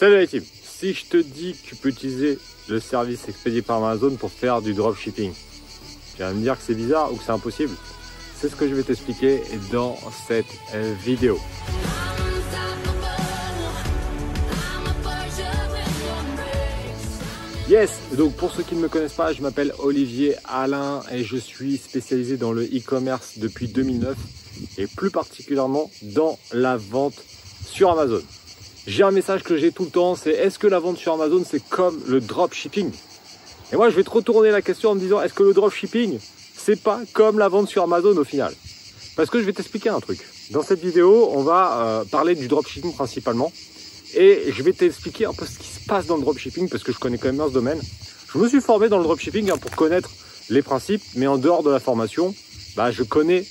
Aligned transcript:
Salut 0.00 0.16
la 0.16 0.26
team 0.26 0.42
Si 0.64 0.94
je 0.94 1.04
te 1.04 1.18
dis 1.18 1.52
que 1.52 1.68
tu 1.68 1.76
peux 1.76 1.90
utiliser 1.90 2.38
le 2.70 2.80
service 2.80 3.28
expédié 3.28 3.60
par 3.60 3.84
Amazon 3.84 4.16
pour 4.16 4.32
faire 4.32 4.62
du 4.62 4.72
dropshipping, 4.72 5.30
tu 6.16 6.22
vas 6.22 6.32
me 6.32 6.40
dire 6.40 6.56
que 6.56 6.62
c'est 6.66 6.74
bizarre 6.74 7.12
ou 7.12 7.16
que 7.16 7.22
c'est 7.22 7.32
impossible 7.32 7.74
C'est 8.34 8.48
ce 8.48 8.56
que 8.56 8.66
je 8.66 8.74
vais 8.74 8.82
t'expliquer 8.82 9.42
dans 9.70 9.98
cette 10.26 10.46
euh, 10.74 10.94
vidéo. 11.04 11.38
Yes, 17.68 17.90
donc 18.16 18.34
pour 18.36 18.52
ceux 18.52 18.62
qui 18.62 18.76
ne 18.76 18.80
me 18.80 18.88
connaissent 18.88 19.12
pas, 19.12 19.34
je 19.34 19.42
m'appelle 19.42 19.74
Olivier 19.80 20.34
Alain 20.46 21.02
et 21.12 21.24
je 21.24 21.36
suis 21.36 21.76
spécialisé 21.76 22.38
dans 22.38 22.52
le 22.52 22.64
e-commerce 22.64 23.36
depuis 23.36 23.68
2009 23.68 24.16
et 24.78 24.86
plus 24.86 25.10
particulièrement 25.10 25.90
dans 26.00 26.38
la 26.52 26.78
vente 26.78 27.22
sur 27.66 27.90
Amazon. 27.90 28.22
J'ai 28.86 29.02
un 29.02 29.10
message 29.10 29.42
que 29.42 29.56
j'ai 29.56 29.72
tout 29.72 29.84
le 29.84 29.90
temps, 29.90 30.14
c'est 30.14 30.30
est-ce 30.30 30.58
que 30.58 30.66
la 30.66 30.78
vente 30.78 30.96
sur 30.96 31.12
Amazon 31.12 31.44
c'est 31.48 31.62
comme 31.68 32.00
le 32.06 32.20
dropshipping? 32.20 32.90
Et 33.72 33.76
moi 33.76 33.90
je 33.90 33.96
vais 33.96 34.02
te 34.02 34.10
retourner 34.10 34.50
la 34.50 34.62
question 34.62 34.90
en 34.90 34.94
me 34.94 35.00
disant 35.00 35.20
est-ce 35.20 35.34
que 35.34 35.42
le 35.42 35.52
dropshipping 35.52 36.18
c'est 36.56 36.80
pas 36.80 37.00
comme 37.12 37.38
la 37.38 37.48
vente 37.48 37.68
sur 37.68 37.82
Amazon 37.82 38.16
au 38.16 38.24
final? 38.24 38.54
Parce 39.16 39.28
que 39.28 39.38
je 39.38 39.44
vais 39.44 39.52
t'expliquer 39.52 39.90
un 39.90 40.00
truc. 40.00 40.26
Dans 40.50 40.62
cette 40.62 40.80
vidéo, 40.80 41.30
on 41.32 41.42
va 41.42 41.82
euh, 41.82 42.04
parler 42.04 42.34
du 42.34 42.48
dropshipping 42.48 42.94
principalement 42.94 43.52
et 44.14 44.44
je 44.50 44.62
vais 44.62 44.72
t'expliquer 44.72 45.26
un 45.26 45.34
peu 45.34 45.44
ce 45.44 45.58
qui 45.58 45.68
se 45.68 45.84
passe 45.86 46.06
dans 46.06 46.16
le 46.16 46.22
dropshipping 46.22 46.68
parce 46.70 46.82
que 46.82 46.92
je 46.92 46.98
connais 46.98 47.18
quand 47.18 47.28
même 47.28 47.36
bien 47.36 47.48
ce 47.48 47.52
domaine. 47.52 47.80
Je 48.32 48.38
me 48.38 48.48
suis 48.48 48.62
formé 48.62 48.88
dans 48.88 48.98
le 48.98 49.04
dropshipping 49.04 49.50
hein, 49.50 49.58
pour 49.58 49.72
connaître 49.72 50.10
les 50.48 50.62
principes, 50.62 51.02
mais 51.16 51.26
en 51.26 51.36
dehors 51.36 51.62
de 51.62 51.70
la 51.70 51.80
formation, 51.80 52.34
bah, 52.76 52.90
je 52.90 53.02
connais 53.02 53.44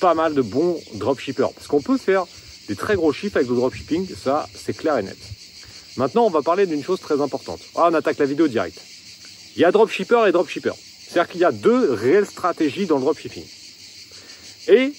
pas 0.00 0.14
mal 0.14 0.34
de 0.34 0.42
bons 0.42 0.80
dropshippers 0.94 1.52
parce 1.54 1.68
qu'on 1.68 1.80
peut 1.80 1.98
faire 1.98 2.26
des 2.70 2.76
très 2.76 2.94
gros 2.94 3.12
chiffres 3.12 3.36
avec 3.36 3.48
le 3.48 3.56
dropshipping, 3.56 4.06
ça 4.14 4.48
c'est 4.54 4.76
clair 4.76 4.96
et 4.96 5.02
net. 5.02 5.18
Maintenant, 5.96 6.26
on 6.26 6.30
va 6.30 6.40
parler 6.40 6.66
d'une 6.66 6.84
chose 6.84 7.00
très 7.00 7.20
importante. 7.20 7.58
Ah, 7.74 7.88
on 7.90 7.94
attaque 7.94 8.18
la 8.18 8.26
vidéo 8.26 8.46
direct. 8.46 8.78
Il 9.56 9.62
y 9.62 9.64
a 9.64 9.72
dropshipper 9.72 10.28
et 10.28 10.30
dropshipper. 10.30 10.70
C'est-à-dire 11.02 11.28
qu'il 11.32 11.40
y 11.40 11.44
a 11.44 11.50
deux 11.50 11.92
réelles 11.92 12.26
stratégies 12.26 12.86
dans 12.86 12.98
le 12.98 13.00
dropshipping. 13.02 13.42
Et 14.68 14.92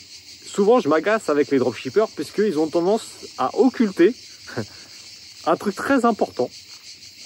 souvent, 0.46 0.82
je 0.82 0.90
m'agace 0.90 1.30
avec 1.30 1.50
les 1.50 1.60
dropshippers 1.60 2.08
puisqu'ils 2.14 2.60
ont 2.60 2.68
tendance 2.68 3.08
à 3.38 3.58
occulter 3.58 4.14
un 5.46 5.56
truc 5.56 5.74
très 5.74 6.04
important. 6.04 6.50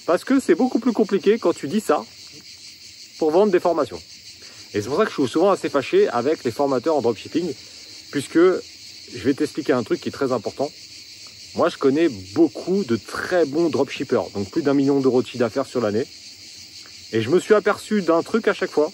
Parce 0.05 0.23
que 0.23 0.39
c'est 0.39 0.53
beaucoup 0.53 0.77
plus 0.77 0.93
compliqué 0.93 1.39
quand 1.39 1.53
tu 1.53 1.67
dis 1.67 1.81
ça 1.81 2.05
pour 3.17 3.31
vendre 3.31 3.51
des 3.51 3.59
formations. 3.59 3.99
Et 4.75 4.81
c'est 4.83 4.89
pour 4.89 4.97
ça 4.97 5.05
que 5.05 5.09
je 5.09 5.21
suis 5.21 5.27
souvent 5.27 5.49
assez 5.49 5.69
fâché 5.69 6.07
avec 6.09 6.43
les 6.43 6.51
formateurs 6.51 6.95
en 6.95 7.01
dropshipping, 7.01 7.51
puisque 8.11 8.37
je 9.13 9.23
vais 9.23 9.33
t'expliquer 9.33 9.73
un 9.73 9.83
truc 9.83 10.01
qui 10.01 10.09
est 10.09 10.11
très 10.11 10.31
important. 10.31 10.71
Moi, 11.55 11.69
je 11.69 11.77
connais 11.77 12.09
beaucoup 12.33 12.83
de 12.83 12.97
très 12.97 13.45
bons 13.45 13.69
dropshippers, 13.69 14.29
donc 14.33 14.49
plus 14.49 14.61
d'un 14.61 14.73
million 14.73 14.99
d'euros 14.99 15.21
de 15.21 15.27
chiffre 15.27 15.39
d'affaires 15.39 15.65
sur 15.65 15.81
l'année. 15.81 16.05
Et 17.13 17.21
je 17.21 17.29
me 17.29 17.39
suis 17.39 17.53
aperçu 17.53 18.01
d'un 18.01 18.21
truc 18.23 18.47
à 18.47 18.53
chaque 18.53 18.71
fois. 18.71 18.91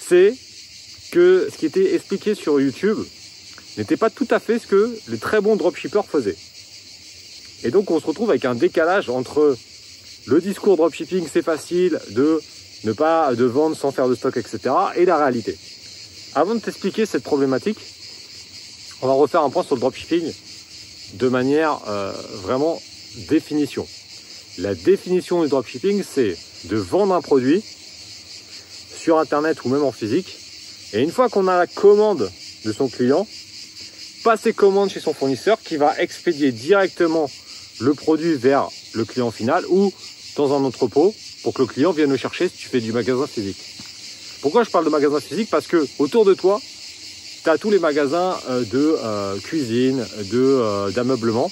C'est 0.00 0.34
que 1.10 1.48
ce 1.52 1.58
qui 1.58 1.66
était 1.66 1.94
expliqué 1.94 2.34
sur 2.34 2.60
YouTube 2.60 2.98
n'était 3.76 3.96
pas 3.96 4.08
tout 4.08 4.28
à 4.30 4.38
fait 4.38 4.58
ce 4.58 4.66
que 4.66 4.98
les 5.08 5.18
très 5.18 5.40
bons 5.40 5.56
dropshippers 5.56 6.06
faisaient. 6.10 6.36
Et 7.64 7.70
donc, 7.70 7.90
on 7.90 8.00
se 8.00 8.06
retrouve 8.06 8.30
avec 8.30 8.44
un 8.44 8.54
décalage 8.54 9.10
entre 9.10 9.56
le 10.26 10.40
discours 10.40 10.76
dropshipping, 10.76 11.26
c'est 11.30 11.42
facile, 11.42 11.98
de 12.10 12.40
ne 12.84 12.92
pas 12.92 13.34
de 13.34 13.44
vendre 13.44 13.76
sans 13.76 13.90
faire 13.92 14.08
de 14.08 14.14
stock, 14.14 14.36
etc., 14.36 14.74
et 14.96 15.04
la 15.04 15.16
réalité. 15.16 15.56
Avant 16.34 16.54
de 16.54 16.60
t'expliquer 16.60 17.06
cette 17.06 17.22
problématique, 17.22 17.78
on 19.02 19.06
va 19.06 19.12
refaire 19.12 19.42
un 19.42 19.50
point 19.50 19.62
sur 19.62 19.74
le 19.74 19.80
dropshipping 19.80 20.32
de 21.14 21.28
manière 21.28 21.80
euh, 21.88 22.12
vraiment 22.42 22.80
définition. 23.28 23.86
La 24.58 24.74
définition 24.74 25.42
du 25.42 25.48
dropshipping, 25.48 26.02
c'est 26.02 26.36
de 26.64 26.76
vendre 26.76 27.14
un 27.14 27.22
produit 27.22 27.62
sur 28.96 29.18
Internet 29.18 29.64
ou 29.64 29.68
même 29.68 29.84
en 29.84 29.92
physique. 29.92 30.36
Et 30.92 31.00
une 31.00 31.12
fois 31.12 31.28
qu'on 31.28 31.46
a 31.48 31.56
la 31.56 31.66
commande 31.66 32.30
de 32.64 32.72
son 32.72 32.88
client, 32.88 33.26
passer 34.24 34.52
commande 34.52 34.90
chez 34.90 35.00
son 35.00 35.14
fournisseur 35.14 35.58
qui 35.62 35.76
va 35.76 36.00
expédier 36.00 36.50
directement 36.50 37.30
le 37.80 37.94
produit 37.94 38.34
vers 38.34 38.68
le 38.94 39.04
client 39.04 39.30
final 39.30 39.64
ou 39.68 39.92
dans 40.36 40.52
un 40.52 40.64
entrepôt 40.64 41.14
pour 41.42 41.54
que 41.54 41.62
le 41.62 41.68
client 41.68 41.92
vienne 41.92 42.10
le 42.10 42.16
chercher 42.16 42.48
si 42.48 42.56
tu 42.56 42.68
fais 42.68 42.80
du 42.80 42.92
magasin 42.92 43.26
physique. 43.26 43.58
Pourquoi 44.40 44.64
je 44.64 44.70
parle 44.70 44.84
de 44.84 44.90
magasin 44.90 45.20
physique? 45.20 45.50
Parce 45.50 45.66
que 45.66 45.86
autour 45.98 46.24
de 46.24 46.34
toi, 46.34 46.60
tu 47.42 47.50
as 47.50 47.58
tous 47.58 47.70
les 47.70 47.78
magasins 47.78 48.36
euh, 48.48 48.64
de 48.64 48.96
euh, 48.98 49.38
cuisine, 49.38 50.04
de 50.30 50.38
euh, 50.40 50.90
d'ameublement 50.90 51.50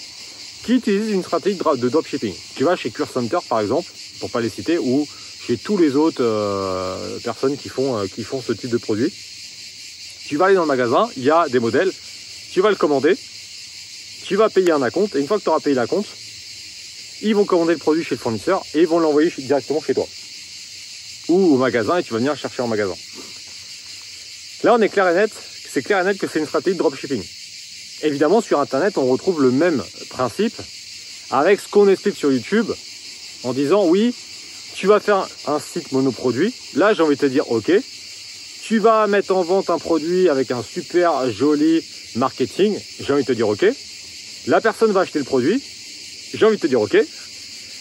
qui 0.64 0.74
utilisent 0.74 1.10
une 1.10 1.22
stratégie 1.22 1.56
de 1.56 1.88
dropshipping. 1.88 2.34
Tu 2.56 2.64
vas 2.64 2.74
chez 2.74 2.90
Cure 2.90 3.08
Center 3.08 3.38
par 3.48 3.60
exemple, 3.60 3.90
pour 4.18 4.30
pas 4.30 4.40
les 4.40 4.48
citer, 4.48 4.78
ou 4.78 5.06
chez 5.46 5.56
tous 5.56 5.76
les 5.76 5.94
autres 5.94 6.24
personnes 7.22 7.56
qui 7.56 7.68
font 7.68 8.04
qui 8.12 8.24
font 8.24 8.42
ce 8.42 8.52
type 8.52 8.70
de 8.70 8.76
produit. 8.76 9.12
Tu 10.26 10.36
vas 10.36 10.46
aller 10.46 10.56
dans 10.56 10.62
le 10.62 10.66
magasin, 10.66 11.08
il 11.16 11.22
y 11.22 11.30
a 11.30 11.48
des 11.48 11.60
modèles, 11.60 11.92
tu 12.50 12.60
vas 12.62 12.70
le 12.70 12.74
commander, 12.74 13.16
tu 14.24 14.34
vas 14.34 14.48
payer 14.48 14.72
un 14.72 14.82
acompte, 14.82 15.14
et 15.14 15.20
une 15.20 15.28
fois 15.28 15.38
que 15.38 15.44
tu 15.44 15.50
auras 15.50 15.60
payé 15.60 15.76
l'acompte, 15.76 16.08
ils 17.22 17.34
vont 17.34 17.44
commander 17.44 17.74
le 17.74 17.78
produit 17.78 18.02
chez 18.02 18.16
le 18.16 18.20
fournisseur 18.20 18.64
et 18.74 18.80
ils 18.80 18.88
vont 18.88 18.98
l'envoyer 18.98 19.32
directement 19.38 19.80
chez 19.80 19.94
toi. 19.94 20.06
Ou 21.28 21.54
au 21.54 21.58
magasin 21.58 21.98
et 21.98 22.02
tu 22.02 22.12
vas 22.12 22.18
venir 22.18 22.36
chercher 22.36 22.62
en 22.62 22.66
magasin. 22.66 22.94
Là, 24.64 24.74
on 24.74 24.80
est 24.80 24.88
clair 24.88 25.08
et 25.08 25.14
net 25.14 25.30
c'est 25.76 25.82
clair 25.82 26.00
et 26.00 26.04
net 26.04 26.16
que 26.16 26.26
c'est 26.26 26.38
une 26.38 26.46
stratégie 26.46 26.74
de 26.74 26.78
dropshipping. 26.78 27.22
Évidemment, 28.02 28.40
sur 28.40 28.60
Internet, 28.60 28.96
on 28.96 29.04
retrouve 29.04 29.42
le 29.42 29.50
même 29.50 29.82
principe 30.08 30.54
avec 31.30 31.60
ce 31.60 31.68
qu'on 31.68 31.86
explique 31.86 32.16
sur 32.16 32.32
YouTube 32.32 32.70
en 33.42 33.52
disant 33.52 33.84
oui, 33.84 34.14
tu 34.74 34.86
vas 34.86 35.00
faire 35.00 35.28
un 35.46 35.60
site 35.60 35.92
monoproduit. 35.92 36.54
Là, 36.76 36.94
j'ai 36.94 37.02
envie 37.02 37.16
de 37.16 37.20
te 37.20 37.26
dire 37.26 37.52
ok. 37.52 37.70
Tu 38.62 38.78
vas 38.78 39.06
mettre 39.06 39.36
en 39.36 39.42
vente 39.42 39.68
un 39.68 39.76
produit 39.76 40.30
avec 40.30 40.50
un 40.50 40.62
super 40.62 41.30
joli 41.30 41.84
marketing. 42.14 42.80
J'ai 42.98 43.12
envie 43.12 43.24
de 43.24 43.28
te 43.28 43.32
dire 43.32 43.48
ok. 43.48 43.66
La 44.46 44.62
personne 44.62 44.92
va 44.92 45.00
acheter 45.00 45.18
le 45.18 45.26
produit. 45.26 45.62
J'ai 46.32 46.46
envie 46.46 46.56
de 46.56 46.62
te 46.62 46.68
dire 46.68 46.80
ok. 46.80 46.96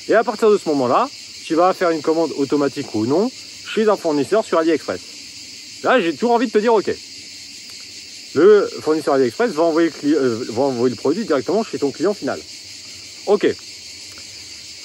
Et 0.09 0.13
à 0.15 0.23
partir 0.25 0.51
de 0.51 0.57
ce 0.57 0.67
moment-là, 0.67 1.09
tu 1.45 1.55
vas 1.55 1.73
faire 1.73 1.91
une 1.91 2.01
commande 2.01 2.33
automatique 2.35 2.93
ou 2.93 3.05
non 3.05 3.31
chez 3.73 3.87
un 3.87 3.95
fournisseur 3.95 4.43
sur 4.43 4.57
AliExpress. 4.57 4.99
Là, 5.83 6.01
j'ai 6.01 6.11
toujours 6.11 6.31
envie 6.31 6.47
de 6.47 6.51
te 6.51 6.57
dire 6.57 6.73
ok 6.73 6.93
le 8.35 8.69
fournisseur 8.81 9.13
AliExpress 9.13 9.51
va 9.51 9.63
envoyer, 9.63 9.91
le, 10.03 10.17
euh, 10.17 10.45
va 10.49 10.63
envoyer 10.63 10.93
le 10.93 10.99
produit 10.99 11.23
directement 11.23 11.63
chez 11.63 11.79
ton 11.79 11.89
client 11.91 12.13
final. 12.13 12.39
Ok. 13.27 13.47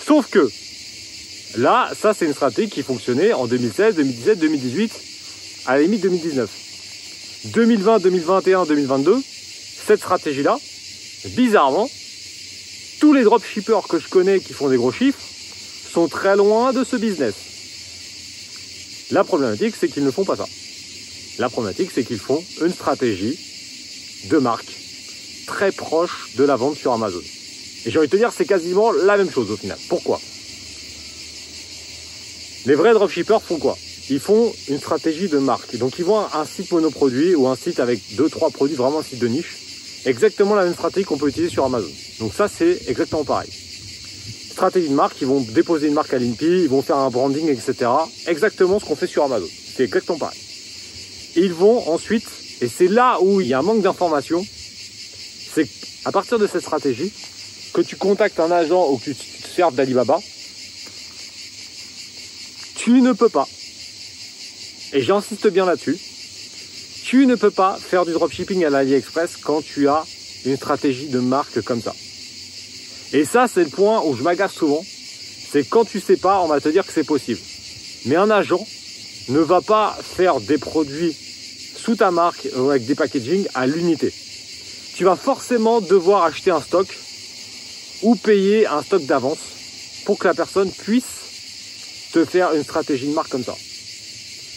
Sauf 0.06 0.30
que 0.30 0.48
là, 1.58 1.90
ça 2.00 2.14
c'est 2.14 2.26
une 2.26 2.32
stratégie 2.32 2.70
qui 2.70 2.82
fonctionnait 2.82 3.32
en 3.32 3.46
2016, 3.46 3.96
2017, 3.96 4.38
2018, 4.38 4.92
à 5.66 5.76
la 5.76 5.82
limite 5.82 6.00
2019. 6.02 6.48
2020, 7.46 7.98
2021, 7.98 8.66
2022, 8.66 9.16
cette 9.86 10.00
stratégie-là, 10.00 10.58
bizarrement, 11.30 11.90
tous 13.00 13.12
les 13.12 13.24
dropshippers 13.24 13.88
que 13.88 13.98
je 13.98 14.08
connais 14.08 14.38
qui 14.38 14.52
font 14.52 14.68
des 14.68 14.76
gros 14.76 14.92
chiffres 14.92 15.20
sont 15.92 16.06
très 16.06 16.36
loin 16.36 16.72
de 16.72 16.84
ce 16.84 16.96
business. 16.96 17.34
La 19.10 19.24
problématique, 19.24 19.74
c'est 19.78 19.88
qu'ils 19.88 20.04
ne 20.04 20.10
font 20.12 20.24
pas 20.24 20.36
ça. 20.36 20.46
La 21.38 21.48
problématique, 21.48 21.90
c'est 21.94 22.04
qu'ils 22.04 22.18
font 22.18 22.42
une 22.60 22.72
stratégie 22.72 23.38
de 24.24 24.38
marque 24.38 24.72
très 25.46 25.72
proche 25.72 26.30
de 26.36 26.44
la 26.44 26.56
vente 26.56 26.76
sur 26.76 26.92
Amazon. 26.92 27.20
Et 27.86 27.90
j'ai 27.90 27.98
envie 27.98 28.08
de 28.08 28.12
te 28.12 28.16
dire, 28.16 28.32
c'est 28.36 28.44
quasiment 28.44 28.92
la 28.92 29.16
même 29.16 29.30
chose 29.30 29.50
au 29.50 29.56
final. 29.56 29.78
Pourquoi? 29.88 30.20
Les 32.66 32.74
vrais 32.74 32.92
dropshippers 32.92 33.40
font 33.40 33.58
quoi? 33.58 33.76
Ils 34.10 34.20
font 34.20 34.52
une 34.68 34.78
stratégie 34.78 35.28
de 35.28 35.38
marque. 35.38 35.76
Donc 35.76 35.98
ils 35.98 36.04
vont 36.04 36.18
un 36.18 36.44
site 36.44 36.70
monoproduit 36.72 37.34
ou 37.34 37.46
un 37.48 37.56
site 37.56 37.80
avec 37.80 38.00
deux 38.16 38.28
trois 38.28 38.50
produits, 38.50 38.76
vraiment 38.76 38.98
un 38.98 39.02
site 39.02 39.18
de 39.18 39.28
niche. 39.28 39.56
Exactement 40.04 40.54
la 40.54 40.64
même 40.64 40.74
stratégie 40.74 41.06
qu'on 41.06 41.16
peut 41.16 41.28
utiliser 41.28 41.50
sur 41.50 41.64
Amazon. 41.64 41.90
Donc 42.18 42.32
ça, 42.34 42.48
c'est 42.48 42.82
exactement 42.86 43.24
pareil. 43.24 43.48
Stratégie 44.50 44.88
de 44.88 44.94
marque, 44.94 45.16
ils 45.20 45.26
vont 45.26 45.40
déposer 45.40 45.88
une 45.88 45.94
marque 45.94 46.12
à 46.12 46.18
l'INPI, 46.18 46.62
ils 46.64 46.68
vont 46.68 46.82
faire 46.82 46.96
un 46.96 47.08
branding, 47.08 47.48
etc. 47.48 47.90
Exactement 48.26 48.78
ce 48.78 48.84
qu'on 48.84 48.96
fait 48.96 49.06
sur 49.06 49.24
Amazon. 49.24 49.48
C'est 49.76 49.84
exactement 49.84 50.18
pareil. 50.18 50.38
Ils 51.36 51.52
vont 51.52 51.88
ensuite, 51.90 52.26
et 52.60 52.68
c'est 52.68 52.88
là 52.88 53.18
où 53.20 53.40
il 53.40 53.48
y 53.48 53.54
a 53.54 53.58
un 53.58 53.62
manque 53.62 53.82
d'information, 53.82 54.44
c'est 55.54 55.68
à 56.04 56.12
partir 56.12 56.38
de 56.38 56.46
cette 56.46 56.62
stratégie, 56.62 57.12
que 57.72 57.80
tu 57.80 57.96
contactes 57.96 58.40
un 58.40 58.50
agent 58.50 58.90
ou 58.90 58.98
que 58.98 59.10
tu 59.10 59.14
te 59.14 59.48
serves 59.48 59.74
d'Alibaba, 59.74 60.18
tu 62.76 63.00
ne 63.00 63.12
peux 63.12 63.28
pas, 63.28 63.48
et 64.92 65.02
j'insiste 65.02 65.46
bien 65.48 65.66
là-dessus, 65.66 65.98
tu 67.04 67.26
ne 67.26 67.34
peux 67.34 67.50
pas 67.50 67.78
faire 67.78 68.04
du 68.04 68.12
dropshipping 68.12 68.64
à 68.64 68.70
l'AliExpress 68.70 69.36
quand 69.36 69.62
tu 69.62 69.88
as 69.88 70.04
une 70.44 70.56
stratégie 70.56 71.08
de 71.08 71.18
marque 71.18 71.60
comme 71.62 71.82
ça. 71.82 71.94
Et 73.12 73.24
ça, 73.24 73.46
c'est 73.52 73.64
le 73.64 73.70
point 73.70 74.02
où 74.04 74.14
je 74.16 74.22
m'agace 74.22 74.52
souvent. 74.52 74.84
C'est 75.50 75.64
quand 75.64 75.84
tu 75.84 76.00
sais 76.00 76.16
pas, 76.16 76.40
on 76.42 76.46
va 76.46 76.60
te 76.60 76.68
dire 76.68 76.86
que 76.86 76.92
c'est 76.92 77.04
possible. 77.04 77.40
Mais 78.06 78.14
un 78.14 78.30
agent 78.30 78.64
ne 79.30 79.40
va 79.40 79.60
pas 79.60 79.96
faire 80.02 80.40
des 80.40 80.58
produits 80.58 81.16
sous 81.76 81.96
ta 81.96 82.10
marque 82.10 82.46
euh, 82.56 82.70
avec 82.70 82.84
des 82.84 82.94
packaging 82.94 83.46
à 83.54 83.66
l'unité. 83.66 84.12
Tu 84.96 85.04
vas 85.04 85.16
forcément 85.16 85.80
devoir 85.80 86.24
acheter 86.24 86.50
un 86.50 86.60
stock 86.60 86.86
ou 88.02 88.16
payer 88.16 88.66
un 88.66 88.82
stock 88.82 89.04
d'avance 89.06 89.38
pour 90.04 90.18
que 90.18 90.26
la 90.26 90.34
personne 90.34 90.70
puisse 90.70 92.10
te 92.12 92.24
faire 92.24 92.52
une 92.54 92.64
stratégie 92.64 93.06
de 93.06 93.12
marque 93.12 93.30
comme 93.30 93.44
ça. 93.44 93.56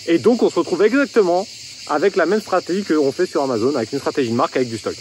Et 0.08 0.18
donc 0.18 0.42
on 0.42 0.50
se 0.50 0.56
retrouve 0.56 0.82
exactement 0.84 1.48
avec 1.88 2.16
la 2.16 2.26
même 2.26 2.42
stratégie 2.42 2.84
que 2.84 3.12
fait 3.12 3.26
sur 3.26 3.44
Amazon, 3.44 3.76
avec 3.76 3.92
une 3.94 4.00
stratégie 4.00 4.32
de 4.32 4.36
marque 4.36 4.56
avec 4.56 4.70
du 4.70 4.78
stock. 4.78 4.96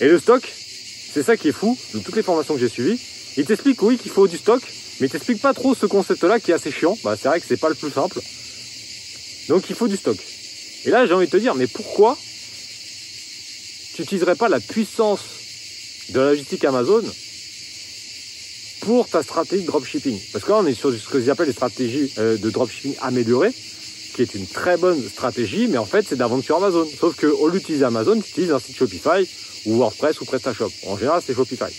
Et 0.00 0.08
le 0.08 0.18
stock, 0.18 0.42
c'est 1.12 1.22
ça 1.22 1.36
qui 1.36 1.48
est 1.48 1.52
fou, 1.52 1.76
de 1.94 1.98
toutes 1.98 2.16
les 2.16 2.22
formations 2.22 2.54
que 2.54 2.60
j'ai 2.60 2.68
suivies, 2.68 3.00
il 3.36 3.44
t'explique 3.44 3.82
oui 3.82 3.98
qu'il 3.98 4.10
faut 4.10 4.26
du 4.26 4.38
stock, 4.38 4.62
mais 5.00 5.06
il 5.08 5.10
t'explique 5.10 5.42
pas 5.42 5.54
trop 5.54 5.74
ce 5.74 5.86
concept-là 5.86 6.40
qui 6.40 6.52
est 6.52 6.54
assez 6.54 6.70
chiant. 6.70 6.96
Bah, 7.04 7.16
c'est 7.20 7.28
vrai 7.28 7.40
que 7.40 7.46
c'est 7.46 7.56
pas 7.56 7.68
le 7.68 7.74
plus 7.74 7.90
simple. 7.90 8.20
Donc 9.48 9.68
il 9.70 9.76
faut 9.76 9.88
du 9.88 9.96
stock. 9.96 10.16
Et 10.84 10.90
là, 10.90 11.06
j'ai 11.06 11.12
envie 11.12 11.26
de 11.26 11.30
te 11.30 11.36
dire, 11.36 11.54
mais 11.54 11.66
pourquoi 11.66 12.16
tu 13.94 14.02
n'utiliserais 14.02 14.36
pas 14.36 14.48
la 14.48 14.60
puissance 14.60 15.20
de 16.10 16.20
la 16.20 16.30
logistique 16.30 16.64
Amazon 16.64 17.02
pour 18.80 19.08
ta 19.08 19.22
stratégie 19.22 19.62
de 19.62 19.66
dropshipping? 19.66 20.18
Parce 20.32 20.44
que 20.44 20.50
là, 20.50 20.58
on 20.58 20.66
est 20.66 20.74
sur 20.74 20.92
ce 20.92 21.08
que 21.08 21.20
j'appelle 21.20 21.48
les 21.48 21.52
stratégies 21.52 22.12
euh, 22.18 22.36
de 22.36 22.50
dropshipping 22.50 22.94
améliorées, 23.00 23.52
qui 24.14 24.22
est 24.22 24.34
une 24.34 24.46
très 24.46 24.76
bonne 24.76 25.02
stratégie, 25.08 25.66
mais 25.66 25.78
en 25.78 25.86
fait, 25.86 26.06
c'est 26.08 26.16
de 26.16 26.42
sur 26.42 26.56
Amazon. 26.56 26.86
Sauf 26.98 27.16
que 27.16 27.26
au 27.26 27.48
lieu 27.48 27.58
d'utiliser 27.58 27.84
Amazon, 27.84 28.20
tu 28.20 28.30
utilises 28.30 28.52
un 28.52 28.60
site 28.60 28.76
Shopify 28.76 29.28
ou 29.64 29.78
WordPress 29.78 30.20
ou 30.20 30.24
PrestaShop. 30.24 30.70
En 30.86 30.96
général, 30.96 31.22
c'est 31.24 31.34
Shopify. 31.34 31.72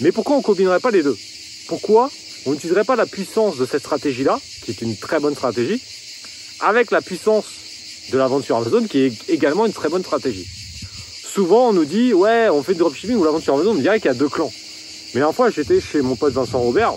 Mais 0.00 0.12
pourquoi 0.12 0.36
on 0.36 0.38
ne 0.38 0.44
combinerait 0.44 0.80
pas 0.80 0.90
les 0.90 1.02
deux? 1.02 1.16
Pourquoi 1.66 2.10
on 2.46 2.52
n'utiliserait 2.52 2.84
pas 2.84 2.96
la 2.96 3.06
puissance 3.06 3.58
de 3.58 3.66
cette 3.66 3.80
stratégie-là, 3.80 4.40
qui 4.64 4.70
est 4.70 4.80
une 4.80 4.96
très 4.96 5.20
bonne 5.20 5.34
stratégie, 5.34 5.80
avec 6.60 6.90
la 6.90 7.00
puissance 7.00 7.44
de 8.12 8.18
la 8.18 8.26
vente 8.26 8.44
sur 8.44 8.56
Amazon, 8.56 8.86
qui 8.86 9.00
est 9.00 9.28
également 9.28 9.66
une 9.66 9.72
très 9.72 9.88
bonne 9.88 10.02
stratégie 10.02 10.46
Souvent, 11.38 11.68
on 11.68 11.72
nous 11.72 11.84
dit, 11.84 12.14
ouais, 12.14 12.48
on 12.48 12.62
fait 12.62 12.72
du 12.72 12.80
dropshipping 12.80 13.16
ou 13.16 13.24
la 13.24 13.30
vente 13.30 13.42
sur 13.42 13.54
Amazon, 13.54 13.72
on 13.72 13.74
dirait 13.74 14.00
qu'il 14.00 14.10
y 14.10 14.14
a 14.14 14.16
deux 14.16 14.28
clans. 14.28 14.52
Mais 15.14 15.20
la 15.20 15.32
fois, 15.32 15.50
j'étais 15.50 15.80
chez 15.80 16.02
mon 16.02 16.16
pote 16.16 16.32
Vincent 16.32 16.58
Robert, 16.58 16.94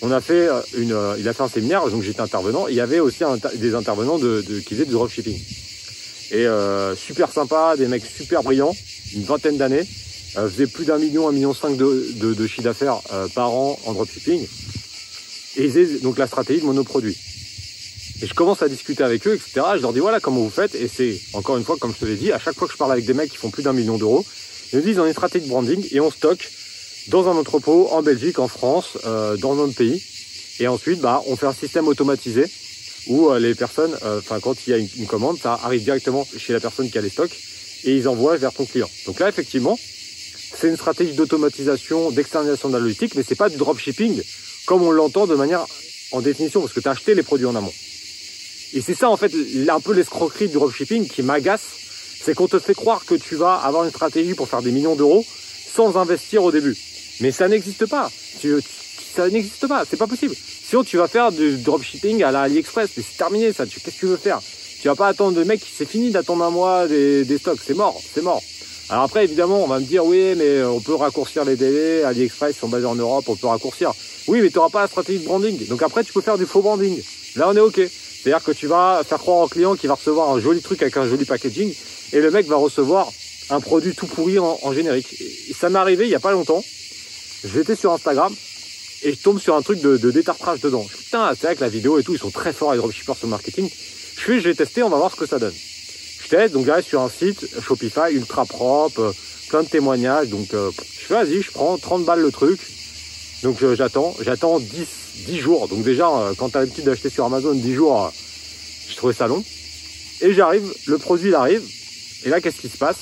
on 0.00 0.12
a 0.12 0.20
fait 0.20 0.48
euh, 0.48 0.60
une, 0.76 0.92
euh, 0.92 1.16
il 1.18 1.28
a 1.28 1.32
fait 1.32 1.42
un 1.42 1.48
séminaire, 1.48 1.88
donc 1.88 2.02
j'étais 2.02 2.20
intervenant. 2.20 2.68
il 2.68 2.76
y 2.76 2.80
avait 2.80 3.00
aussi 3.00 3.24
des 3.56 3.74
intervenants 3.74 4.18
de, 4.18 4.42
qui 4.64 4.74
faisaient 4.74 4.84
du 4.84 4.92
dropshipping. 4.92 5.40
Et 6.30 6.46
euh, 6.46 6.94
super 6.94 7.32
sympa, 7.32 7.74
des 7.76 7.88
mecs 7.88 8.04
super 8.04 8.42
brillants, 8.42 8.76
une 9.14 9.24
vingtaine 9.24 9.56
d'années, 9.56 9.86
euh, 10.36 10.48
faisaient 10.48 10.66
plus 10.66 10.84
d'un 10.84 10.98
million, 10.98 11.28
un 11.28 11.32
million 11.32 11.54
cinq 11.54 11.76
de, 11.76 12.06
de, 12.16 12.34
de 12.34 12.46
chiffre 12.46 12.62
d'affaires 12.62 13.00
par 13.34 13.50
an 13.52 13.78
en 13.86 13.92
dropshipping. 13.92 14.46
Et 15.56 15.64
ils 15.64 15.72
faisaient 15.72 15.98
donc 15.98 16.18
la 16.18 16.26
stratégie 16.26 16.60
de 16.60 16.66
monoproduit. 16.66 17.16
Et 18.20 18.26
je 18.26 18.34
commence 18.34 18.62
à 18.62 18.68
discuter 18.68 19.04
avec 19.04 19.26
eux, 19.26 19.34
etc. 19.34 19.60
Je 19.76 19.82
leur 19.82 19.92
dis 19.92 20.00
voilà 20.00 20.18
comment 20.18 20.40
vous 20.40 20.50
faites. 20.50 20.74
Et 20.74 20.88
c'est 20.88 21.20
encore 21.34 21.56
une 21.56 21.64
fois, 21.64 21.76
comme 21.78 21.94
je 21.94 22.00
te 22.00 22.04
l'ai 22.04 22.16
dit, 22.16 22.32
à 22.32 22.38
chaque 22.38 22.56
fois 22.56 22.66
que 22.66 22.72
je 22.72 22.78
parle 22.78 22.92
avec 22.92 23.04
des 23.04 23.14
mecs 23.14 23.30
qui 23.30 23.36
font 23.36 23.50
plus 23.50 23.62
d'un 23.62 23.72
million 23.72 23.96
d'euros, 23.96 24.24
ils 24.72 24.78
me 24.78 24.84
disent 24.84 24.98
on 24.98 25.06
une 25.06 25.12
stratégie 25.12 25.44
de 25.44 25.50
branding 25.50 25.86
et 25.92 26.00
on 26.00 26.10
stocke 26.10 26.50
dans 27.08 27.28
un 27.28 27.36
entrepôt 27.36 27.88
en 27.90 28.02
Belgique, 28.02 28.38
en 28.38 28.48
France, 28.48 28.98
euh, 29.06 29.36
dans 29.36 29.54
notre 29.54 29.74
pays. 29.74 30.02
Et 30.60 30.66
ensuite, 30.66 31.00
bah, 31.00 31.22
on 31.26 31.36
fait 31.36 31.46
un 31.46 31.52
système 31.52 31.86
automatisé 31.86 32.44
où 33.06 33.30
euh, 33.30 33.38
les 33.38 33.54
personnes, 33.54 33.96
euh, 34.04 34.18
enfin 34.18 34.40
quand 34.40 34.66
il 34.66 34.70
y 34.70 34.74
a 34.74 34.78
une, 34.78 35.06
commande, 35.06 35.38
ça 35.40 35.58
arrive 35.62 35.82
directement 35.84 36.26
chez 36.36 36.52
la 36.52 36.60
personne 36.60 36.90
qui 36.90 36.98
a 36.98 37.00
les 37.00 37.10
stocks 37.10 37.36
et 37.84 37.96
ils 37.96 38.08
envoient 38.08 38.36
vers 38.36 38.52
ton 38.52 38.66
client. 38.66 38.90
Donc 39.06 39.20
là, 39.20 39.28
effectivement, 39.28 39.78
c'est 40.56 40.68
une 40.68 40.76
stratégie 40.76 41.14
d'automatisation, 41.14 42.10
d'externalisation 42.10 42.68
de 42.68 42.74
la 42.74 42.80
logistique, 42.80 43.14
mais 43.14 43.22
c'est 43.26 43.36
pas 43.36 43.48
du 43.48 43.56
dropshipping 43.56 44.20
comme 44.66 44.82
on 44.82 44.90
l'entend 44.90 45.26
de 45.26 45.34
manière 45.34 45.64
en 46.10 46.20
définition, 46.20 46.60
parce 46.60 46.72
que 46.72 46.80
tu 46.80 46.88
as 46.88 46.92
acheté 46.92 47.14
les 47.14 47.22
produits 47.22 47.46
en 47.46 47.54
amont. 47.54 47.72
Et 48.74 48.80
c'est 48.80 48.94
ça 48.94 49.08
en 49.08 49.16
fait 49.16 49.32
un 49.68 49.80
peu 49.80 49.92
l'escroquerie 49.94 50.48
du 50.48 50.54
dropshipping 50.54 51.08
qui 51.08 51.22
m'agace, 51.22 51.62
c'est 52.20 52.34
qu'on 52.34 52.48
te 52.48 52.58
fait 52.58 52.74
croire 52.74 53.04
que 53.04 53.14
tu 53.14 53.34
vas 53.36 53.54
avoir 53.54 53.84
une 53.84 53.90
stratégie 53.90 54.34
pour 54.34 54.48
faire 54.48 54.62
des 54.62 54.72
millions 54.72 54.96
d'euros 54.96 55.24
sans 55.74 55.96
investir 55.96 56.42
au 56.42 56.52
début. 56.52 56.76
Mais 57.20 57.32
ça 57.32 57.48
n'existe 57.48 57.86
pas. 57.86 58.10
ça 59.14 59.28
n'existe 59.28 59.66
pas, 59.66 59.84
c'est 59.88 59.96
pas 59.96 60.06
possible. 60.06 60.34
Sinon, 60.68 60.84
tu 60.84 60.98
vas 60.98 61.08
faire 61.08 61.32
du 61.32 61.56
dropshipping 61.56 62.22
à 62.22 62.30
la 62.30 62.42
AliExpress, 62.42 62.90
c'est 62.94 63.16
terminé 63.16 63.52
ça. 63.52 63.64
Qu'est-ce 63.64 63.84
que 63.84 63.90
tu 63.90 64.06
veux 64.06 64.16
faire? 64.16 64.40
Tu 64.80 64.88
vas 64.88 64.94
pas 64.94 65.08
attendre 65.08 65.38
le 65.38 65.44
mec, 65.44 65.60
c'est 65.76 65.88
fini 65.88 66.10
d'attendre 66.10 66.44
un 66.44 66.50
mois 66.50 66.86
des, 66.86 67.38
stocks, 67.38 67.60
c'est 67.64 67.74
mort, 67.74 68.00
c'est 68.14 68.22
mort. 68.22 68.42
Alors 68.90 69.04
après, 69.04 69.24
évidemment, 69.24 69.64
on 69.64 69.66
va 69.66 69.80
me 69.80 69.84
dire, 69.84 70.04
oui, 70.04 70.34
mais 70.36 70.62
on 70.62 70.80
peut 70.80 70.94
raccourcir 70.94 71.44
les 71.44 71.56
délais, 71.56 72.02
AliExpress 72.04 72.56
sont 72.56 72.68
basés 72.68 72.86
en 72.86 72.94
Europe, 72.94 73.24
on 73.28 73.36
peut 73.36 73.46
raccourcir. 73.46 73.92
Oui, 74.26 74.40
mais 74.42 74.50
tu 74.50 74.56
n'auras 74.56 74.68
pas 74.68 74.82
la 74.82 74.88
stratégie 74.88 75.20
de 75.20 75.24
branding. 75.24 75.66
Donc 75.68 75.82
après, 75.82 76.04
tu 76.04 76.12
peux 76.12 76.20
faire 76.20 76.38
du 76.38 76.46
faux 76.46 76.60
branding. 76.60 77.00
Là, 77.36 77.48
on 77.48 77.56
est 77.56 77.60
OK. 77.60 77.80
C'est-à-dire 78.28 78.44
que 78.44 78.52
tu 78.52 78.66
vas 78.66 79.02
faire 79.08 79.16
croire 79.16 79.38
au 79.38 79.48
client 79.48 79.74
qu'il 79.74 79.88
va 79.88 79.94
recevoir 79.94 80.28
un 80.28 80.38
joli 80.38 80.60
truc 80.60 80.82
avec 80.82 80.98
un 80.98 81.08
joli 81.08 81.24
packaging 81.24 81.74
et 82.12 82.20
le 82.20 82.30
mec 82.30 82.46
va 82.46 82.56
recevoir 82.56 83.10
un 83.48 83.58
produit 83.58 83.94
tout 83.94 84.06
pourri 84.06 84.38
en, 84.38 84.72
générique. 84.74 85.14
Ça 85.58 85.70
m'est 85.70 85.78
arrivé 85.78 86.04
il 86.04 86.10
n'y 86.10 86.14
a 86.14 86.20
pas 86.20 86.32
longtemps 86.32 86.62
j'étais 87.42 87.74
sur 87.74 87.90
Instagram 87.90 88.34
et 89.02 89.14
je 89.14 89.18
tombe 89.18 89.40
sur 89.40 89.56
un 89.56 89.62
truc 89.62 89.80
de, 89.80 90.10
détartrage 90.10 90.60
dedans. 90.60 90.84
Je 90.90 90.96
putain, 90.98 91.32
c'est 91.40 91.46
vrai 91.46 91.56
que 91.56 91.62
la 91.62 91.70
vidéo 91.70 91.98
et 91.98 92.02
tout, 92.02 92.12
ils 92.12 92.18
sont 92.18 92.30
très 92.30 92.52
forts 92.52 92.72
les 92.72 92.78
dropshippers 92.78 93.16
sur 93.16 93.28
le 93.28 93.30
marketing. 93.30 93.70
Je 94.16 94.20
fais, 94.20 94.40
je 94.40 94.48
vais 94.50 94.54
tester, 94.54 94.82
on 94.82 94.90
va 94.90 94.98
voir 94.98 95.10
ce 95.10 95.16
que 95.16 95.24
ça 95.26 95.38
donne. 95.38 95.54
Je 95.54 96.28
teste, 96.28 96.52
donc 96.52 96.66
j'arrive 96.66 96.84
sur 96.84 97.00
un 97.00 97.08
site 97.08 97.46
Shopify 97.62 98.12
ultra 98.12 98.44
propre, 98.44 99.00
euh, 99.00 99.12
plein 99.48 99.62
de 99.62 99.68
témoignages. 99.68 100.28
Donc 100.28 100.52
euh, 100.52 100.70
je 100.76 101.06
fais, 101.06 101.14
vas-y, 101.14 101.40
je 101.40 101.50
prends 101.50 101.78
30 101.78 102.04
balles 102.04 102.20
le 102.20 102.30
truc. 102.30 102.60
Donc 103.42 103.56
j'attends, 103.74 104.14
j'attends 104.20 104.58
10, 104.58 104.86
10 105.26 105.38
jours. 105.38 105.68
Donc 105.68 105.82
déjà, 105.82 106.08
quand 106.38 106.50
tu 106.50 106.56
as 106.56 106.60
l'habitude 106.60 106.84
d'acheter 106.84 107.10
sur 107.10 107.24
Amazon 107.24 107.54
10 107.54 107.74
jours, 107.74 108.12
je 108.88 108.96
trouvais 108.96 109.14
ça 109.14 109.26
long. 109.26 109.44
Et 110.20 110.32
j'arrive, 110.32 110.72
le 110.86 110.98
produit 110.98 111.28
il 111.28 111.34
arrive. 111.34 111.62
Et 112.24 112.30
là, 112.30 112.40
qu'est-ce 112.40 112.60
qui 112.60 112.68
se 112.68 112.76
passe? 112.76 112.96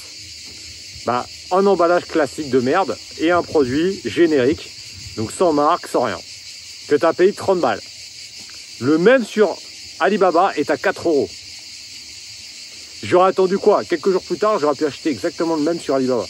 Bah, 1.07 1.27
un 1.51 1.65
emballage 1.67 2.07
classique 2.07 2.51
de 2.51 2.61
merde 2.61 2.97
et 3.19 3.31
un 3.31 3.43
produit 3.43 4.01
générique, 4.05 4.71
donc 5.17 5.31
sans 5.31 5.53
marque, 5.53 5.87
sans 5.87 6.03
rien, 6.03 6.19
que 6.89 6.97
tu 6.97 7.05
as 7.05 7.13
payé 7.13 7.33
30 7.33 7.61
balles. 7.61 7.81
Le 8.81 8.99
même 8.99 9.25
sur 9.25 9.57
Alibaba 10.01 10.53
est 10.57 10.71
à 10.71 10.77
4 10.77 11.09
euros. 11.09 11.31
J'aurais 13.03 13.29
attendu 13.29 13.59
quoi? 13.59 13.85
Quelques 13.85 14.11
jours 14.11 14.23
plus 14.23 14.39
tard, 14.39 14.59
j'aurais 14.59 14.75
pu 14.75 14.85
acheter 14.85 15.11
exactement 15.11 15.57
le 15.57 15.63
même 15.63 15.79
sur 15.79 15.95
Alibaba. 15.95 16.27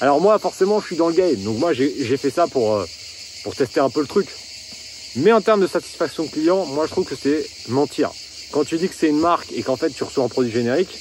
Alors 0.00 0.20
moi, 0.20 0.38
forcément, 0.38 0.80
je 0.80 0.86
suis 0.86 0.96
dans 0.96 1.08
le 1.08 1.14
game, 1.14 1.36
donc 1.36 1.58
moi 1.58 1.72
j'ai 1.72 2.16
fait 2.16 2.30
ça 2.30 2.44
euh, 2.44 2.84
pour 3.44 3.54
tester 3.54 3.80
un 3.80 3.90
peu 3.90 4.00
le 4.00 4.06
truc. 4.06 4.26
Mais 5.16 5.32
en 5.32 5.40
termes 5.40 5.62
de 5.62 5.66
satisfaction 5.66 6.26
client, 6.26 6.66
moi 6.66 6.86
je 6.86 6.92
trouve 6.92 7.06
que 7.06 7.16
c'est 7.16 7.46
mentir. 7.68 8.10
Quand 8.52 8.64
tu 8.64 8.76
dis 8.76 8.88
que 8.88 8.94
c'est 8.94 9.08
une 9.08 9.18
marque 9.18 9.50
et 9.52 9.62
qu'en 9.62 9.76
fait 9.76 9.90
tu 9.90 10.04
reçois 10.04 10.24
un 10.24 10.28
produit 10.28 10.52
générique, 10.52 10.96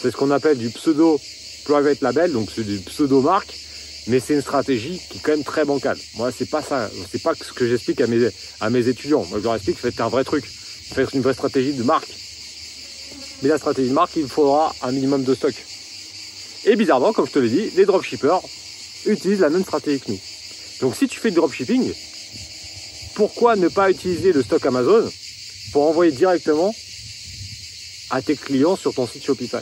c'est 0.00 0.10
ce 0.10 0.16
qu'on 0.16 0.30
appelle 0.30 0.56
du 0.56 0.70
pseudo 0.70 1.20
private 1.64 2.00
label, 2.00 2.32
donc 2.32 2.48
c'est 2.54 2.64
des 2.64 2.78
pseudo-marques, 2.78 3.54
mais 4.06 4.18
c'est 4.18 4.34
une 4.34 4.40
stratégie 4.40 4.98
qui 5.10 5.18
est 5.18 5.20
quand 5.20 5.32
même 5.32 5.44
très 5.44 5.66
bancale. 5.66 5.98
Moi, 6.16 6.30
c'est 6.36 6.48
pas 6.48 6.62
ça, 6.62 6.90
c'est 7.12 7.22
pas 7.22 7.34
ce 7.34 7.52
que 7.52 7.68
j'explique 7.68 8.00
à 8.00 8.06
mes, 8.06 8.28
à 8.60 8.70
mes 8.70 8.88
étudiants. 8.88 9.26
Moi, 9.28 9.38
je 9.40 9.44
leur 9.44 9.54
explique, 9.54 9.78
faites 9.78 10.00
un 10.00 10.08
vrai 10.08 10.24
truc, 10.24 10.44
faites 10.46 11.12
une 11.12 11.20
vraie 11.20 11.34
stratégie 11.34 11.74
de 11.74 11.82
marque. 11.82 12.08
Mais 13.42 13.50
la 13.50 13.58
stratégie 13.58 13.90
de 13.90 13.94
marque, 13.94 14.16
il 14.16 14.26
faudra 14.26 14.74
un 14.82 14.92
minimum 14.92 15.22
de 15.22 15.34
stock. 15.34 15.54
Et 16.64 16.76
bizarrement, 16.76 17.12
comme 17.12 17.26
je 17.26 17.32
te 17.32 17.38
l'ai 17.38 17.50
dit, 17.50 17.70
les 17.76 17.84
dropshippers 17.84 18.40
utilisent 19.06 19.40
la 19.40 19.50
même 19.50 19.64
stratégie 19.64 20.00
que 20.00 20.12
nous. 20.12 20.20
Donc 20.80 20.96
si 20.96 21.08
tu 21.08 21.20
fais 21.20 21.30
du 21.30 21.36
dropshipping, 21.36 21.92
pourquoi 23.20 23.54
ne 23.54 23.68
pas 23.68 23.90
utiliser 23.90 24.32
le 24.32 24.42
stock 24.42 24.64
Amazon 24.64 25.06
pour 25.74 25.86
envoyer 25.86 26.10
directement 26.10 26.74
à 28.08 28.22
tes 28.22 28.34
clients 28.34 28.76
sur 28.76 28.94
ton 28.94 29.06
site 29.06 29.22
Shopify? 29.22 29.58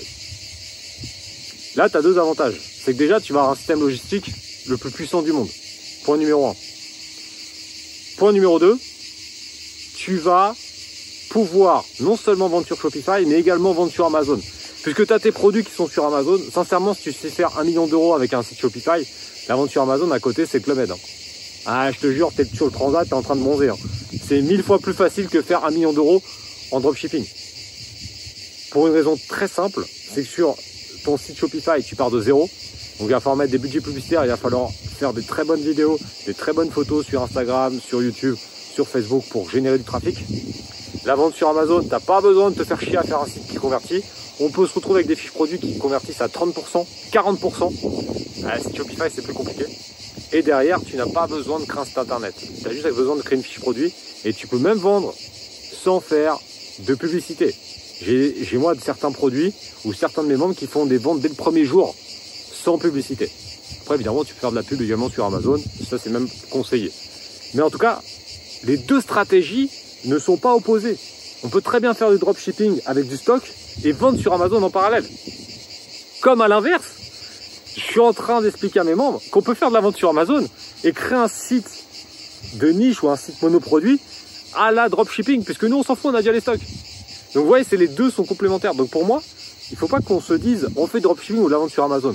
Là, 1.75 1.91
tu 1.91 1.97
as 1.97 2.03
deux 2.03 2.19
avantages. 2.21 2.55
C'est 2.85 2.93
que 2.93 2.99
déjà, 2.99 3.21
tu 3.21 3.33
vas 3.33 3.41
avoir 3.41 3.55
un 3.55 3.57
système 3.57 3.81
logistique 3.81 4.31
le 4.69 4.77
plus 4.77 4.93
puissant 4.93 5.23
du 5.23 5.33
monde. 5.33 5.49
Point 6.05 6.19
numéro 6.19 6.47
un. 6.47 6.55
Point 8.17 8.31
numéro 8.31 8.61
2, 8.61 8.79
tu 9.97 10.19
vas 10.19 10.55
pouvoir 11.31 11.85
non 11.99 12.17
seulement 12.17 12.49
vendre 12.49 12.65
sur 12.65 12.81
Shopify, 12.81 13.27
mais 13.27 13.41
également 13.41 13.73
vendre 13.73 13.91
sur 13.91 14.07
Amazon. 14.07 14.41
Puisque 14.85 15.05
tu 15.05 15.12
as 15.12 15.19
tes 15.19 15.33
produits 15.33 15.65
qui 15.65 15.73
sont 15.73 15.88
sur 15.88 16.05
Amazon, 16.05 16.38
sincèrement, 16.55 16.95
si 16.95 17.03
tu 17.03 17.12
sais 17.12 17.29
faire 17.29 17.59
un 17.59 17.65
million 17.65 17.88
d'euros 17.88 18.15
avec 18.15 18.35
un 18.35 18.45
site 18.45 18.61
Shopify, 18.61 19.05
la 19.49 19.57
vente 19.57 19.73
sur 19.73 19.83
Amazon 19.83 20.12
à 20.12 20.21
côté, 20.21 20.47
c'est 20.47 20.61
Club 20.61 20.79
Med. 20.79 20.93
Hein. 20.93 20.97
Ah, 21.67 21.91
je 21.93 21.99
te 21.99 22.12
jure, 22.12 22.31
tu 22.35 22.43
es 22.43 22.45
sur 22.45 22.67
le 22.67 22.73
transat, 22.73 23.05
tu 23.07 23.11
es 23.11 23.15
en 23.15 23.23
train 23.23 23.37
de 23.37 23.43
bronzer. 23.43 23.71
Hein. 23.71 23.77
C'est 24.27 24.41
mille 24.41 24.62
fois 24.62 24.79
plus 24.79 24.95
facile 24.95 25.29
que 25.29 25.43
faire 25.43 25.65
un 25.65 25.71
million 25.71 25.93
d'euros 25.93 26.23
en 26.71 26.81
dropshipping. 26.81 27.25
Pour 28.71 28.87
une 28.87 28.95
raison 28.95 29.19
très 29.29 29.49
simple, 29.49 29.85
c'est 29.87 30.23
que 30.23 30.29
sur 30.29 30.55
ton 31.05 31.17
site 31.17 31.38
Shopify, 31.38 31.83
tu 31.83 31.97
pars 31.97 32.11
de 32.11 32.21
zéro. 32.21 32.49
Donc 32.99 33.09
il 33.09 33.12
va 33.12 33.21
falloir 33.21 33.37
mettre 33.37 33.53
des 33.53 33.59
budgets 33.59 33.81
publicitaires, 33.81 34.25
il 34.25 34.29
va 34.29 34.37
falloir 34.37 34.71
faire 34.99 35.12
des 35.12 35.23
très 35.23 35.45
bonnes 35.45 35.61
vidéos, 35.61 35.99
des 36.27 36.35
très 36.35 36.53
bonnes 36.53 36.71
photos 36.71 37.07
sur 37.07 37.23
Instagram, 37.23 37.79
sur 37.81 38.03
YouTube, 38.03 38.37
sur 38.75 38.88
Facebook 38.88 39.25
pour 39.31 39.49
générer 39.49 39.79
du 39.79 39.85
trafic. 39.85 40.19
La 41.05 41.15
vente 41.15 41.35
sur 41.35 41.49
Amazon, 41.49 41.81
tu 41.81 41.88
n'as 41.88 42.00
pas 42.00 42.21
besoin 42.21 42.50
de 42.50 42.57
te 42.57 42.65
faire 42.65 42.81
chier 42.81 42.97
à 42.97 43.03
faire 43.03 43.21
un 43.21 43.27
site 43.27 43.47
qui 43.47 43.57
convertit. 43.57 44.03
On 44.41 44.50
peut 44.50 44.67
se 44.67 44.75
retrouver 44.75 44.99
avec 44.99 45.07
des 45.07 45.17
fiches 45.17 45.33
produits 45.33 45.59
qui 45.59 45.79
convertissent 45.79 46.21
à 46.21 46.27
30%, 46.27 46.87
40%. 47.12 47.73
Ah, 48.47 48.59
site 48.59 48.77
Shopify, 48.77 49.05
c'est 49.15 49.23
plus 49.23 49.33
compliqué. 49.33 49.65
Et 50.32 50.42
derrière, 50.42 50.80
tu 50.85 50.97
n'as 50.97 51.06
pas 51.06 51.26
besoin 51.26 51.58
de 51.58 51.64
créer 51.64 51.80
un 51.80 52.00
internet. 52.00 52.35
Tu 52.61 52.68
as 52.68 52.73
juste 52.73 52.87
besoin 52.94 53.16
de 53.16 53.23
créer 53.23 53.37
une 53.37 53.44
fiche 53.44 53.61
produit 53.61 53.92
et 54.25 54.32
tu 54.32 54.47
peux 54.47 54.58
même 54.58 54.78
vendre 54.78 55.14
sans 55.82 56.00
faire 56.00 56.38
de 56.80 56.94
publicité. 56.94 57.54
J'ai 58.02 58.58
moi 58.58 58.75
certains 58.80 59.11
produits 59.11 59.52
ou 59.85 59.92
certains 59.92 60.23
de 60.23 60.28
mes 60.28 60.37
membres 60.37 60.54
qui 60.54 60.66
font 60.66 60.87
des 60.87 60.99
ventes 60.99 61.20
dès 61.20 61.28
le 61.28 61.35
premier 61.35 61.64
jour 61.64 61.94
sans 62.52 62.78
publicité. 62.78 63.30
Après, 63.82 63.94
évidemment, 63.94 64.25
tu 64.25 64.35
peux 64.35 64.40
faire 64.40 64.50
de 64.50 64.56
la 64.56 64.62
pub 64.62 64.80
également 64.82 65.08
sur 65.08 65.25
Amazon. 65.25 65.58
Ça, 65.88 65.97
c'est 65.99 66.11
même 66.11 66.28
conseillé. 66.50 66.92
Mais 67.54 67.62
en 67.62 67.70
tout 67.70 67.78
cas, 67.78 68.02
les 68.64 68.76
deux 68.76 69.00
stratégies 69.00 69.70
ne 70.04 70.18
sont 70.18 70.37
pas 70.37 70.54
opposées. 70.54 70.97
On 71.42 71.49
peut 71.49 71.62
très 71.62 71.80
bien 71.80 71.94
faire 71.94 72.11
du 72.11 72.18
dropshipping 72.18 72.80
avec 72.85 73.08
du 73.08 73.16
stock 73.16 73.42
et 73.85 73.92
vendre 73.92 74.20
sur 74.20 74.32
Amazon 74.35 74.62
en 74.62 74.70
parallèle. 74.70 75.04
Comme 76.20 76.40
à 76.40 76.49
l'inverse, 76.49 76.98
je 77.78 77.85
suis 77.85 78.00
en 78.00 78.12
train 78.12 78.42
d'expliquer 78.42 78.80
à 78.80 78.85
mes 78.85 78.94
membres 78.94 79.20
qu'on 79.30 79.42
peut 79.42 79.54
faire 79.54 79.68
de 79.68 79.75
la 79.75 79.80
vente 79.80 79.97
sur 79.97 80.08
Amazon 80.11 80.44
et 80.85 80.92
créer 80.92 81.16
un 81.16 81.28
site 81.28 81.85
de 82.54 82.70
niche 82.70 83.02
ou 83.02 83.08
un 83.08 83.16
site 83.16 83.40
monoproduit 83.40 84.00
à 84.54 84.73
la 84.73 84.88
dropshipping, 84.88 85.44
puisque 85.44 85.64
nous 85.64 85.78
on 85.78 85.82
s'en 85.82 85.94
fout, 85.94 86.11
on 86.12 86.14
a 86.14 86.18
déjà 86.18 86.32
les 86.32 86.40
stocks. 86.40 86.61
Donc 87.35 87.42
vous 87.42 87.49
voyez, 87.49 87.64
c'est 87.68 87.76
les 87.76 87.88
deux 87.88 88.11
sont 88.11 88.25
complémentaires. 88.25 88.75
Donc 88.75 88.90
pour 88.90 89.04
moi, 89.04 89.23
il 89.70 89.75
ne 89.75 89.78
faut 89.78 89.87
pas 89.87 90.00
qu'on 90.00 90.20
se 90.20 90.35
dise 90.35 90.68
on 90.76 90.87
fait 90.87 91.00
dropshipping 91.00 91.42
ou 91.42 91.47
de 91.47 91.52
la 91.52 91.58
vente 91.58 91.70
sur 91.70 91.85
Amazon. 91.85 92.14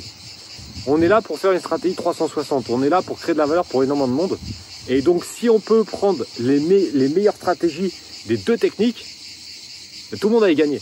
On 0.86 1.02
est 1.02 1.08
là 1.08 1.22
pour 1.22 1.40
faire 1.40 1.54
une 1.54 1.60
stratégie 1.60 1.96
360. 1.96 2.70
On 2.70 2.84
est 2.84 2.90
là 2.90 3.02
pour 3.02 3.18
créer 3.18 3.34
de 3.34 3.40
la 3.40 3.46
valeur 3.46 3.66
pour 3.66 3.84
énormément 3.84 4.08
de 4.08 4.14
monde. 4.14 4.38
Et 4.90 5.02
donc, 5.02 5.24
si 5.24 5.50
on 5.50 5.60
peut 5.60 5.86
prendre 5.86 6.26
les, 6.40 6.60
meilleures 7.10 7.36
stratégies 7.36 7.94
des 8.26 8.36
deux 8.36 8.58
techniques, 8.58 9.06
tout 10.20 10.28
le 10.28 10.34
monde 10.34 10.44
a 10.44 10.52
y 10.52 10.56
gagné. 10.56 10.82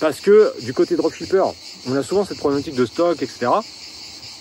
Parce 0.00 0.20
que 0.20 0.52
du 0.60 0.74
côté 0.74 0.96
dropshipper, 0.96 1.44
on 1.88 1.96
a 1.96 2.02
souvent 2.02 2.26
cette 2.26 2.38
problématique 2.38 2.74
de 2.74 2.84
stock, 2.84 3.22
etc. 3.22 3.48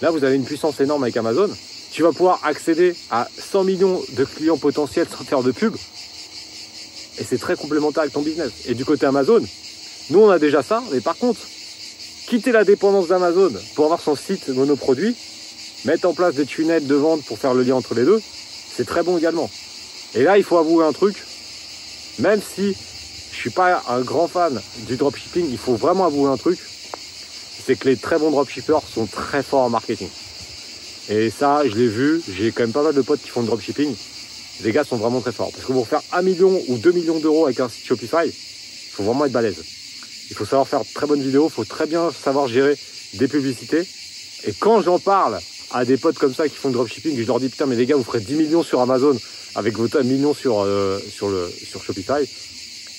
Là, 0.02 0.10
vous 0.10 0.24
avez 0.24 0.36
une 0.36 0.46
puissance 0.46 0.80
énorme 0.80 1.04
avec 1.04 1.16
Amazon. 1.18 1.50
Tu 1.92 2.02
vas 2.02 2.12
pouvoir 2.12 2.40
accéder 2.44 2.96
à 3.12 3.28
100 3.38 3.64
millions 3.66 4.02
de 4.14 4.26
clients 4.26 4.58
potentiels 4.58 5.08
sans 5.08 5.24
faire 5.24 5.44
de 5.44 5.52
pub. 5.52 5.76
Et 7.20 7.24
c'est 7.24 7.38
très 7.38 7.56
complémentaire 7.56 8.02
avec 8.02 8.14
ton 8.14 8.22
business. 8.22 8.52
Et 8.66 8.74
du 8.74 8.84
côté 8.84 9.06
Amazon, 9.06 9.44
nous, 10.10 10.20
on 10.20 10.30
a 10.30 10.40
déjà 10.40 10.64
ça. 10.64 10.82
Mais 10.92 11.02
par 11.02 11.18
contre, 11.18 11.42
quitter 12.28 12.52
la 12.52 12.64
dépendance 12.64 13.10
d'Amazon 13.10 13.52
pour 13.76 13.86
avoir 13.86 14.02
son 14.02 14.16
site 14.16 14.48
monoproduit, 14.50 15.16
mettre 15.86 16.08
en 16.08 16.14
place 16.14 16.34
des 16.34 16.46
tunnels 16.46 16.88
de 16.88 16.96
vente 16.96 17.24
pour 17.26 17.38
faire 17.38 17.54
le 17.54 17.62
lien 17.62 17.76
entre 17.76 17.94
les 17.94 18.06
deux, 18.06 18.22
c'est 18.76 18.86
très 18.86 19.04
bon 19.04 19.18
également. 19.18 19.50
Et 20.16 20.24
là, 20.24 20.38
il 20.38 20.44
faut 20.44 20.58
avouer 20.58 20.84
un 20.84 20.94
truc, 20.94 21.16
même 22.20 22.42
si 22.42 22.76
je 23.32 23.36
suis 23.36 23.50
pas 23.50 23.84
un 23.88 24.02
grand 24.02 24.28
fan 24.28 24.60
du 24.88 24.96
dropshipping, 24.96 25.48
il 25.50 25.58
faut 25.58 25.76
vraiment 25.76 26.06
avouer 26.06 26.30
un 26.30 26.38
truc, 26.38 26.60
c'est 27.66 27.78
que 27.78 27.88
les 27.88 27.98
très 27.98 28.18
bons 28.18 28.32
dropshippers 28.32 28.82
sont 28.94 29.06
très 29.06 29.44
forts 29.44 29.64
en 29.64 29.70
marketing. 29.70 30.10
Et 31.10 31.30
ça, 31.30 31.64
je 31.66 31.76
l'ai 31.76 31.88
vu, 31.88 32.22
j'ai 32.30 32.52
quand 32.52 32.64
même 32.64 32.72
pas 32.72 32.84
mal 32.84 32.94
de 32.94 33.02
potes 33.02 33.22
qui 33.22 33.30
font 33.30 33.42
du 33.42 33.48
dropshipping. 33.48 33.96
Les 34.64 34.72
gars 34.72 34.84
sont 34.84 34.98
vraiment 34.98 35.22
très 35.22 35.32
forts. 35.32 35.52
Parce 35.52 35.66
que 35.66 35.72
pour 35.74 35.88
faire 35.88 36.02
1 36.12 36.22
million 36.22 36.62
ou 36.68 36.78
2 36.78 36.92
millions 36.92 37.20
d'euros 37.20 37.46
avec 37.46 37.60
un 37.60 37.70
site 37.70 37.86
Shopify, 37.86 38.26
il 38.26 38.32
faut 38.92 39.04
vraiment 39.04 39.26
être 39.26 39.32
balèze. 39.32 39.64
Il 40.30 40.36
faut 40.36 40.46
savoir 40.46 40.68
faire 40.68 40.82
très 40.94 41.08
bonnes 41.08 41.22
vidéos, 41.22 41.48
il 41.50 41.54
faut 41.54 41.66
très 41.66 41.88
bien 41.88 42.12
savoir 42.12 42.48
gérer 42.48 42.78
des 43.16 43.28
publicités. 43.28 43.86
Et 44.46 44.54
quand 44.54 44.82
j'en 44.82 45.00
parle 45.00 45.40
à 45.72 45.86
des 45.86 45.98
potes 45.98 46.18
comme 46.18 46.34
ça 46.34 46.48
qui 46.48 46.56
font 46.56 46.70
du 46.70 46.76
dropshipping, 46.76 47.20
je 47.20 47.28
leur 47.28 47.40
dis 47.40 47.50
putain 47.50 47.66
mais 47.66 47.76
les 47.76 47.86
gars 47.86 47.96
vous 47.96 48.04
ferez 48.04 48.20
10 48.20 48.36
millions 48.36 48.64
sur 48.64 48.80
Amazon 48.82 49.18
avec 49.56 49.78
votre 49.78 50.00
1 50.00 50.04
million 50.04 50.34
sur, 50.34 50.62
euh, 50.62 51.00
sur, 51.10 51.30
le, 51.30 51.50
sur 51.50 51.84
Shopify. 51.84 52.28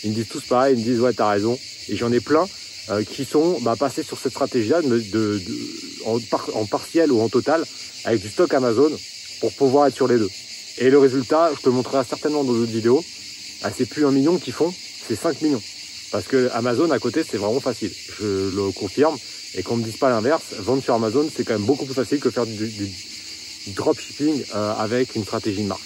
Ils 0.04 0.10
me 0.10 0.14
disent 0.14 0.28
tous 0.28 0.42
pareil, 0.42 0.74
ils 0.74 0.80
me 0.80 0.84
disent 0.84 1.00
ouais 1.00 1.12
t'as 1.12 1.30
raison. 1.30 1.58
Et 1.88 1.96
j'en 1.96 2.12
ai 2.12 2.20
plein 2.20 2.46
euh, 2.90 3.04
qui 3.04 3.24
sont 3.24 3.60
bah, 3.60 3.76
passés 3.78 4.02
sur 4.02 4.18
cette 4.18 4.32
stratégie-là 4.32 4.82
de, 4.82 5.40
en, 6.04 6.18
en, 6.54 6.66
partiel 6.66 7.12
ou 7.12 7.20
en 7.20 7.28
total 7.28 7.64
avec 8.04 8.20
du 8.20 8.28
stock 8.28 8.52
Amazon 8.54 8.90
pour 9.40 9.52
pouvoir 9.52 9.86
être 9.86 9.94
sur 9.94 10.08
les 10.08 10.18
deux. 10.18 10.30
Et 10.78 10.90
le 10.90 10.98
résultat, 10.98 11.50
je 11.56 11.62
te 11.62 11.68
montrerai 11.68 12.04
certainement 12.08 12.44
dans 12.44 12.52
d'autres 12.52 12.72
vidéos, 12.72 13.04
ah, 13.62 13.70
c'est 13.76 13.86
plus 13.86 14.06
un 14.06 14.10
million 14.10 14.38
qu'ils 14.38 14.52
font, 14.52 14.72
c'est 15.06 15.16
5 15.16 15.42
millions. 15.42 15.62
Parce 16.10 16.26
que 16.26 16.50
Amazon 16.52 16.90
à 16.90 16.98
côté, 16.98 17.22
c'est 17.28 17.38
vraiment 17.38 17.60
facile. 17.60 17.92
Je 18.18 18.54
le 18.54 18.72
confirme. 18.72 19.16
Et 19.54 19.62
qu'on 19.62 19.76
ne 19.76 19.82
me 19.82 19.84
dise 19.84 19.98
pas 19.98 20.08
l'inverse, 20.08 20.54
vendre 20.58 20.82
sur 20.82 20.94
Amazon, 20.94 21.28
c'est 21.34 21.44
quand 21.44 21.52
même 21.52 21.66
beaucoup 21.66 21.84
plus 21.84 21.94
facile 21.94 22.20
que 22.20 22.30
faire 22.30 22.46
du, 22.46 22.54
du 22.56 22.88
dropshipping 23.68 24.42
euh, 24.54 24.74
avec 24.78 25.14
une 25.14 25.24
stratégie 25.24 25.62
de 25.62 25.68
marque. 25.68 25.82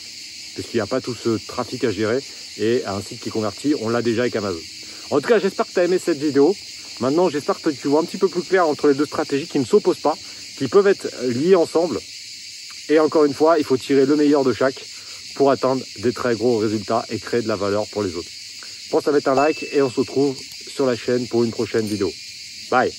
Puisqu'il 0.54 0.76
n'y 0.76 0.82
a 0.82 0.86
pas 0.86 1.00
tout 1.00 1.14
ce 1.14 1.38
trafic 1.46 1.84
à 1.84 1.90
gérer 1.90 2.20
et 2.58 2.84
un 2.86 3.02
site 3.02 3.20
qui 3.20 3.30
convertit, 3.30 3.74
on 3.80 3.88
l'a 3.88 4.02
déjà 4.02 4.22
avec 4.22 4.36
Amazon. 4.36 4.60
En 5.10 5.20
tout 5.20 5.28
cas, 5.28 5.38
j'espère 5.38 5.66
que 5.66 5.72
tu 5.72 5.80
as 5.80 5.84
aimé 5.84 5.98
cette 6.02 6.18
vidéo. 6.18 6.56
Maintenant, 7.00 7.28
j'espère 7.28 7.60
que 7.60 7.70
tu 7.70 7.88
vois 7.88 8.00
un 8.00 8.04
petit 8.04 8.16
peu 8.16 8.28
plus 8.28 8.42
clair 8.42 8.66
entre 8.66 8.88
les 8.88 8.94
deux 8.94 9.06
stratégies 9.06 9.46
qui 9.46 9.58
ne 9.58 9.64
s'opposent 9.64 10.00
pas, 10.00 10.16
qui 10.56 10.68
peuvent 10.68 10.86
être 10.86 11.08
liées 11.22 11.54
ensemble. 11.54 12.00
Et 12.88 12.98
encore 12.98 13.24
une 13.24 13.34
fois, 13.34 13.58
il 13.58 13.64
faut 13.64 13.76
tirer 13.76 14.06
le 14.06 14.16
meilleur 14.16 14.44
de 14.44 14.52
chaque 14.52 14.84
pour 15.34 15.50
atteindre 15.50 15.82
des 15.98 16.12
très 16.12 16.34
gros 16.34 16.58
résultats 16.58 17.04
et 17.10 17.18
créer 17.18 17.42
de 17.42 17.48
la 17.48 17.56
valeur 17.56 17.86
pour 17.88 18.02
les 18.02 18.14
autres. 18.16 18.28
Pense 18.90 19.06
à 19.08 19.12
mettre 19.12 19.28
un 19.28 19.34
like 19.34 19.66
et 19.72 19.82
on 19.82 19.90
se 19.90 20.00
retrouve 20.00 20.36
sur 20.38 20.86
la 20.86 20.96
chaîne 20.96 21.26
pour 21.26 21.44
une 21.44 21.50
prochaine 21.50 21.86
vidéo. 21.86 22.10
Bye 22.70 22.92